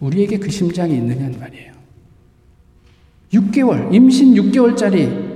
우리에게 0.00 0.38
그 0.38 0.50
심장이 0.50 0.96
있느냐는 0.96 1.38
말이에요. 1.38 1.72
6개월, 3.32 3.94
임신 3.94 4.34
6개월짜리 4.34 5.32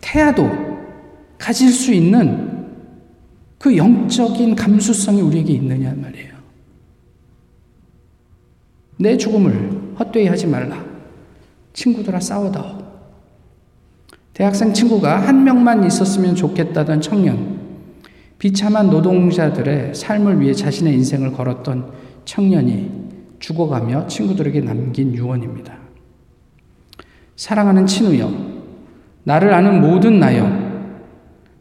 태아도 0.00 0.50
가질 1.38 1.70
수 1.70 1.92
있는 1.92 2.68
그 3.58 3.74
영적인 3.76 4.54
감수성이 4.54 5.22
우리에게 5.22 5.54
있느냐 5.54 5.94
말이에요. 5.94 6.34
내 8.98 9.16
죽음을 9.16 9.94
헛되이 9.98 10.26
하지 10.26 10.46
말라. 10.46 10.84
친구들아 11.74 12.20
싸워다오. 12.20 12.78
대학생 14.32 14.72
친구가 14.72 15.28
한 15.28 15.44
명만 15.44 15.84
있었으면 15.84 16.34
좋겠다던 16.34 17.00
청년, 17.02 17.58
비참한 18.38 18.90
노동자들의 18.90 19.94
삶을 19.94 20.40
위해 20.40 20.54
자신의 20.54 20.94
인생을 20.94 21.32
걸었던 21.32 21.92
청년이 22.24 22.90
죽어가며 23.38 24.06
친구들에게 24.06 24.60
남긴 24.62 25.14
유언입니다. 25.14 25.74
사랑하는 27.36 27.86
친우여, 27.86 28.32
나를 29.24 29.52
아는 29.52 29.80
모든 29.80 30.18
나여, 30.18 30.48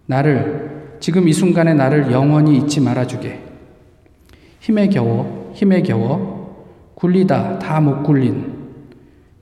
나를, 0.06 0.98
지금 1.00 1.28
이 1.28 1.34
순간에 1.34 1.74
나를 1.74 2.12
영원히 2.12 2.58
잊지 2.58 2.80
말아주게. 2.82 3.42
힘에 4.60 4.88
겨워, 4.88 5.52
힘에 5.54 5.82
겨워, 5.82 6.94
굴리다 6.96 7.60
다 7.60 7.82
못 7.82 8.04
굴린 8.04 8.53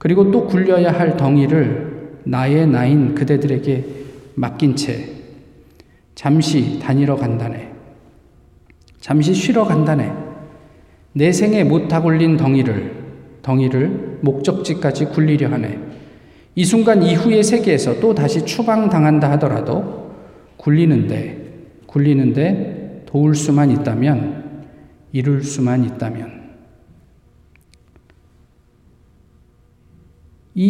그리고 0.02 0.32
또 0.32 0.48
굴려야 0.48 0.92
할 0.92 1.16
덩이를 1.16 2.22
나의 2.24 2.66
나인 2.66 3.14
그대들에게 3.14 3.86
맡긴 4.34 4.76
채 4.76 5.10
잠시 6.16 6.80
다니러 6.80 7.16
간다네. 7.16 7.72
잠시 9.00 9.32
쉬러 9.36 9.64
간다네. 9.64 10.12
내 11.14 11.32
생에 11.32 11.64
못다 11.64 12.02
굴린 12.02 12.36
덩이를 12.36 12.96
덩이를 13.44 14.18
목적지까지 14.22 15.06
굴리려 15.06 15.52
하네. 15.52 15.78
이 16.56 16.66
순간 16.66 17.04
이후의 17.04 17.44
세계에서 17.44 18.00
또 18.00 18.16
다시 18.16 18.44
추방당한다 18.44 19.30
하더라도 19.34 20.14
굴리는데 20.58 21.38
굴리는데 21.86 23.04
도울 23.06 23.36
수만 23.36 23.70
있다면 23.70 24.66
이룰 25.12 25.44
수만 25.44 25.84
있다면 25.84 26.41
이, 30.54 30.64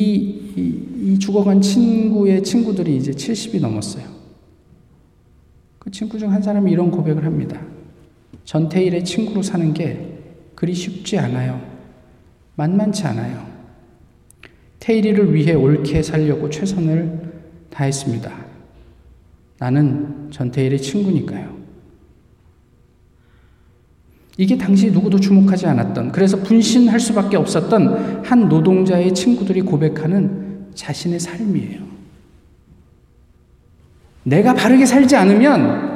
이, 0.56 1.14
이 1.14 1.20
죽어간 1.20 1.62
친구의 1.62 2.44
친구들이 2.44 2.96
이제 2.96 3.12
70이 3.12 3.60
넘었어요. 3.60 4.06
그 5.80 5.90
친구 5.90 6.20
중 6.20 6.32
한 6.32 6.42
사람이 6.42 6.72
이런 6.72 6.92
고백을 6.92 7.26
합니다. 7.26 7.60
전태일의 8.46 9.04
친구로 9.04 9.42
사는 9.42 9.74
게 9.74 10.20
그리 10.56 10.74
쉽지 10.74 11.18
않아요. 11.18 11.62
만만치 12.56 13.06
않아요. 13.08 13.48
태일이를 14.80 15.34
위해 15.34 15.54
옳게 15.54 16.04
살려고 16.04 16.50
최선을 16.50 17.32
다했습니다. 17.70 18.46
나는 19.58 20.30
전태일의 20.32 20.82
친구니까요. 20.82 21.61
이게 24.38 24.58
당시 24.58 24.90
누구도 24.92 25.20
주목하지 25.20 25.68
않았던, 25.68 26.12
그래서 26.12 26.38
분신할 26.38 27.00
수밖에 27.00 27.38
없었던 27.38 28.24
한 28.24 28.50
노동자의 28.50 29.14
친구들이 29.14 29.62
고백하는 29.62 30.68
자신의 30.74 31.20
삶이에요. 31.20 31.82
내가 34.24 34.54
바르게 34.54 34.86
살지 34.86 35.16
않으면 35.16 35.92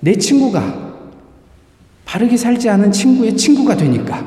내 0.00 0.14
친구가 0.14 0.90
바르게 2.04 2.36
살지 2.36 2.68
않은 2.70 2.92
친구의 2.92 3.36
친구가 3.36 3.76
되니까, 3.76 4.26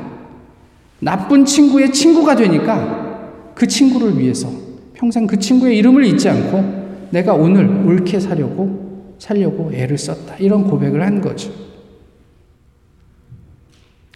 나쁜 1.00 1.44
친구의 1.44 1.92
친구가 1.92 2.36
되니까 2.36 3.52
그 3.54 3.66
친구를 3.66 4.18
위해서 4.18 4.50
평생 4.94 5.26
그 5.26 5.38
친구의 5.38 5.76
이름을 5.78 6.04
잊지 6.06 6.28
않고 6.28 7.08
내가 7.10 7.34
오늘 7.34 7.66
옳게 7.86 8.20
살려고, 8.20 9.16
살려고 9.18 9.70
애를 9.72 9.98
썼다. 9.98 10.36
이런 10.36 10.64
고백을 10.64 11.02
한 11.02 11.20
거죠. 11.20 11.52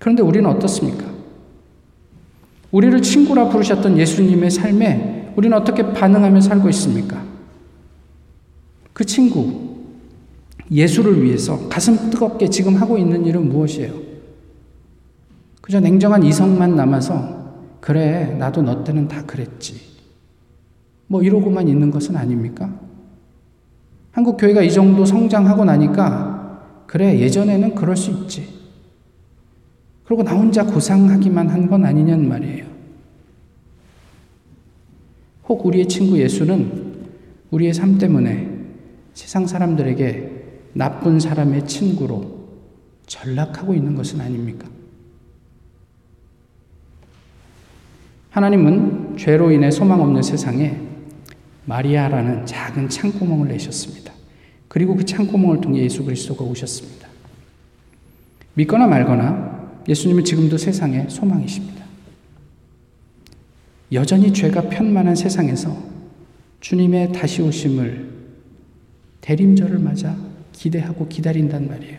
그런데 0.01 0.23
우리는 0.23 0.49
어떻습니까? 0.49 1.07
우리를 2.71 3.01
친구라 3.03 3.49
부르셨던 3.49 3.99
예수님의 3.99 4.51
삶에 4.51 5.33
우리는 5.37 5.57
어떻게 5.57 5.93
반응하며 5.93 6.41
살고 6.41 6.69
있습니까? 6.71 7.23
그 8.93 9.05
친구, 9.05 9.77
예수를 10.71 11.23
위해서 11.23 11.69
가슴 11.69 12.11
뜨겁게 12.11 12.51
지금 12.51 12.75
하고 12.75 12.99
있는 12.99 13.25
일은 13.25 13.49
무엇이에요? 13.49 13.95
그저 15.63 15.81
냉정한 15.81 16.25
이성만 16.25 16.77
남아서, 16.77 17.39
그래, 17.81 18.35
나도 18.39 18.63
너 18.63 18.85
때는 18.85 19.09
다 19.09 19.25
그랬지. 19.25 19.81
뭐 21.07 21.23
이러고만 21.23 21.69
있는 21.69 21.91
것은 21.91 22.17
아닙니까? 22.17 22.71
한국 24.13 24.37
교회가 24.37 24.63
이 24.63 24.71
정도 24.71 25.05
성장하고 25.05 25.65
나니까, 25.65 26.85
그래, 26.87 27.19
예전에는 27.19 27.75
그럴 27.75 27.97
수 27.97 28.11
있지. 28.11 28.49
그리고 30.09 30.23
나 30.23 30.33
혼자 30.33 30.64
고상하기만 30.64 31.49
한 31.49 31.68
건 31.68 31.85
아니냐는 31.85 32.27
말이에요. 32.29 32.64
혹 35.49 35.66
우리의 35.66 35.87
친구 35.87 36.18
예수는 36.18 37.09
우리의 37.51 37.75
삶 37.75 37.99
때문에 37.99 38.49
세상 39.12 39.47
사람들에게 39.47 40.71
나쁜 40.73 41.21
사람의 41.21 41.66
친구로 41.66 42.38
전락하고 43.07 43.75
있는 43.75 43.94
것은 43.94 44.21
아닙니까? 44.21 44.66
하나님은 48.31 49.16
죄로 49.18 49.51
인해 49.51 49.71
소망 49.71 50.01
없는 50.01 50.23
세상에 50.23 50.81
마리아라는 51.66 52.47
작은 52.47 52.88
창구멍을 52.88 53.49
내셨습니다. 53.49 54.12
그리고 54.68 54.97
그 54.97 55.05
창구멍을 55.05 55.61
통해 55.61 55.81
예수 55.83 56.03
그리스도가 56.05 56.44
오셨습니다. 56.44 57.09
믿거나 58.55 58.87
말거나 58.87 59.58
예수님은 59.88 60.24
지금도 60.24 60.59
세상의 60.59 61.09
소망이십니다. 61.09 61.85
여전히 63.92 64.33
죄가 64.33 64.68
편만한 64.68 65.16
세상에서 65.16 65.77
주님의 66.61 67.12
다시 67.12 67.40
오심을 67.40 68.09
대림절을 69.22 69.79
맞아 69.79 70.16
기대하고 70.53 71.09
기다린단 71.09 71.68
말이에요. 71.68 71.98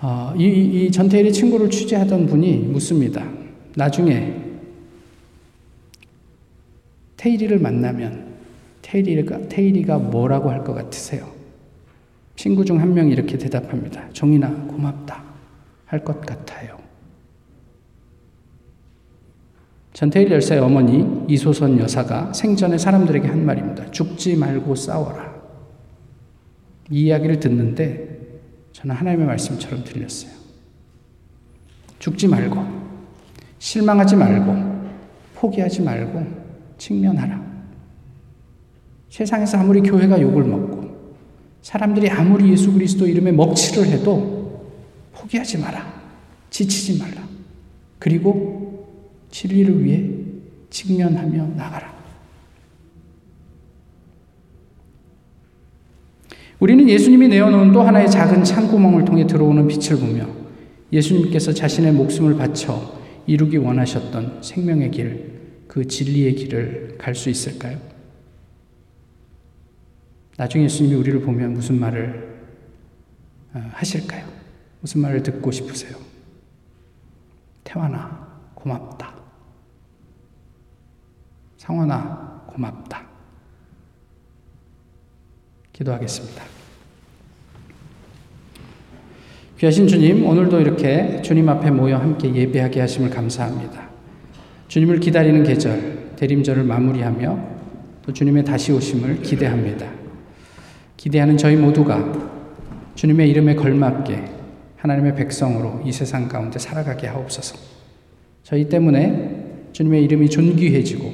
어, 0.00 0.34
이, 0.36 0.44
이 0.86 0.90
전태일의 0.90 1.32
친구를 1.32 1.70
취재하던 1.70 2.26
분이 2.26 2.56
묻습니다. 2.56 3.30
나중에 3.76 4.34
테일이를 7.16 7.60
만나면 7.60 8.32
테일이가, 8.82 9.48
테일이가 9.48 9.98
뭐라고 9.98 10.50
할 10.50 10.64
것 10.64 10.74
같으세요? 10.74 11.41
친구 12.36 12.64
중 12.64 12.80
한 12.80 12.94
명이 12.94 13.10
이렇게 13.12 13.36
대답합니다. 13.38 14.08
종이나 14.12 14.50
고맙다. 14.66 15.22
할 15.86 16.02
것 16.04 16.20
같아요. 16.22 16.78
전태일 19.92 20.30
열사의 20.30 20.60
어머니 20.62 21.24
이소선 21.28 21.78
여사가 21.78 22.32
생전에 22.32 22.78
사람들에게 22.78 23.28
한 23.28 23.44
말입니다. 23.44 23.90
죽지 23.90 24.36
말고 24.36 24.74
싸워라. 24.74 25.32
이 26.90 27.04
이야기를 27.04 27.40
듣는데 27.40 28.40
저는 28.72 28.96
하나님의 28.96 29.26
말씀처럼 29.26 29.84
들렸어요. 29.84 30.32
죽지 31.98 32.26
말고, 32.26 32.56
실망하지 33.58 34.16
말고, 34.16 34.90
포기하지 35.36 35.82
말고, 35.82 36.26
직면하라. 36.78 37.40
세상에서 39.08 39.58
아무리 39.58 39.82
교회가 39.82 40.20
욕을 40.20 40.42
먹고, 40.42 40.81
사람들이 41.62 42.10
아무리 42.10 42.50
예수 42.50 42.72
그리스도 42.72 43.06
이름에 43.06 43.32
먹칠을 43.32 43.86
해도 43.86 44.70
포기하지 45.14 45.58
마라. 45.58 46.02
지치지 46.50 46.98
말라. 46.98 47.22
그리고 47.98 48.88
진리를 49.30 49.84
위해 49.84 50.10
직면하며 50.70 51.54
나가라. 51.56 51.92
우리는 56.58 56.88
예수님이 56.88 57.28
내어놓은 57.28 57.72
또 57.72 57.82
하나의 57.82 58.10
작은 58.10 58.44
창구멍을 58.44 59.04
통해 59.04 59.26
들어오는 59.26 59.66
빛을 59.66 59.98
보며 59.98 60.28
예수님께서 60.92 61.52
자신의 61.52 61.92
목숨을 61.92 62.36
바쳐 62.36 63.00
이루기 63.26 63.56
원하셨던 63.56 64.42
생명의 64.42 64.90
길, 64.90 65.32
그 65.66 65.86
진리의 65.86 66.34
길을 66.34 66.96
갈 66.98 67.14
수 67.14 67.30
있을까요? 67.30 67.91
나중에 70.42 70.64
예수님이 70.64 70.96
우리를 70.96 71.20
보면 71.20 71.54
무슨 71.54 71.78
말을 71.78 72.42
어, 73.54 73.70
하실까요? 73.74 74.26
무슨 74.80 75.00
말을 75.02 75.22
듣고 75.22 75.52
싶으세요? 75.52 75.96
태환아, 77.62 78.26
고맙다. 78.56 79.14
상원아, 81.58 82.42
고맙다. 82.48 83.06
기도하겠습니다. 85.72 86.42
귀하신 89.58 89.86
주님, 89.86 90.26
오늘도 90.26 90.58
이렇게 90.58 91.22
주님 91.22 91.48
앞에 91.48 91.70
모여 91.70 91.98
함께 91.98 92.34
예배하게 92.34 92.80
하심을 92.80 93.10
감사합니다. 93.10 93.88
주님을 94.66 94.98
기다리는 94.98 95.44
계절, 95.44 96.16
대림절을 96.16 96.64
마무리하며 96.64 97.48
또 98.04 98.12
주님의 98.12 98.44
다시 98.44 98.72
오심을 98.72 99.22
기대합니다. 99.22 100.01
기대하는 100.96 101.36
저희 101.36 101.56
모두가 101.56 102.12
주님의 102.94 103.30
이름에 103.30 103.54
걸맞게 103.54 104.24
하나님의 104.76 105.14
백성으로 105.14 105.82
이 105.84 105.92
세상 105.92 106.28
가운데 106.28 106.58
살아가게 106.58 107.06
하옵소서. 107.06 107.56
저희 108.42 108.68
때문에 108.68 109.68
주님의 109.72 110.04
이름이 110.04 110.28
존귀해지고 110.28 111.12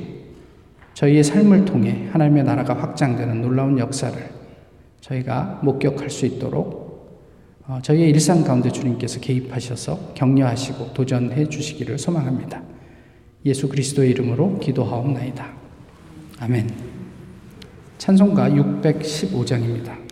저희의 0.95 1.23
삶을 1.23 1.65
통해 1.65 2.09
하나님의 2.11 2.45
나라가 2.45 2.75
확장되는 2.75 3.41
놀라운 3.41 3.79
역사를 3.79 4.19
저희가 5.01 5.61
목격할 5.63 6.11
수 6.11 6.27
있도록 6.27 6.89
어, 7.67 7.79
저희의 7.83 8.09
일상 8.11 8.43
가운데 8.43 8.71
주님께서 8.71 9.21
개입하셔서 9.21 10.15
격려하시고 10.15 10.95
도전해 10.95 11.49
주시기를 11.49 11.99
소망합니다. 11.99 12.63
예수 13.45 13.69
그리스도의 13.69 14.11
이름으로 14.11 14.59
기도하옵나이다. 14.59 15.47
아멘. 16.41 16.88
찬송가 17.99 18.49
615장입니다. 18.51 20.08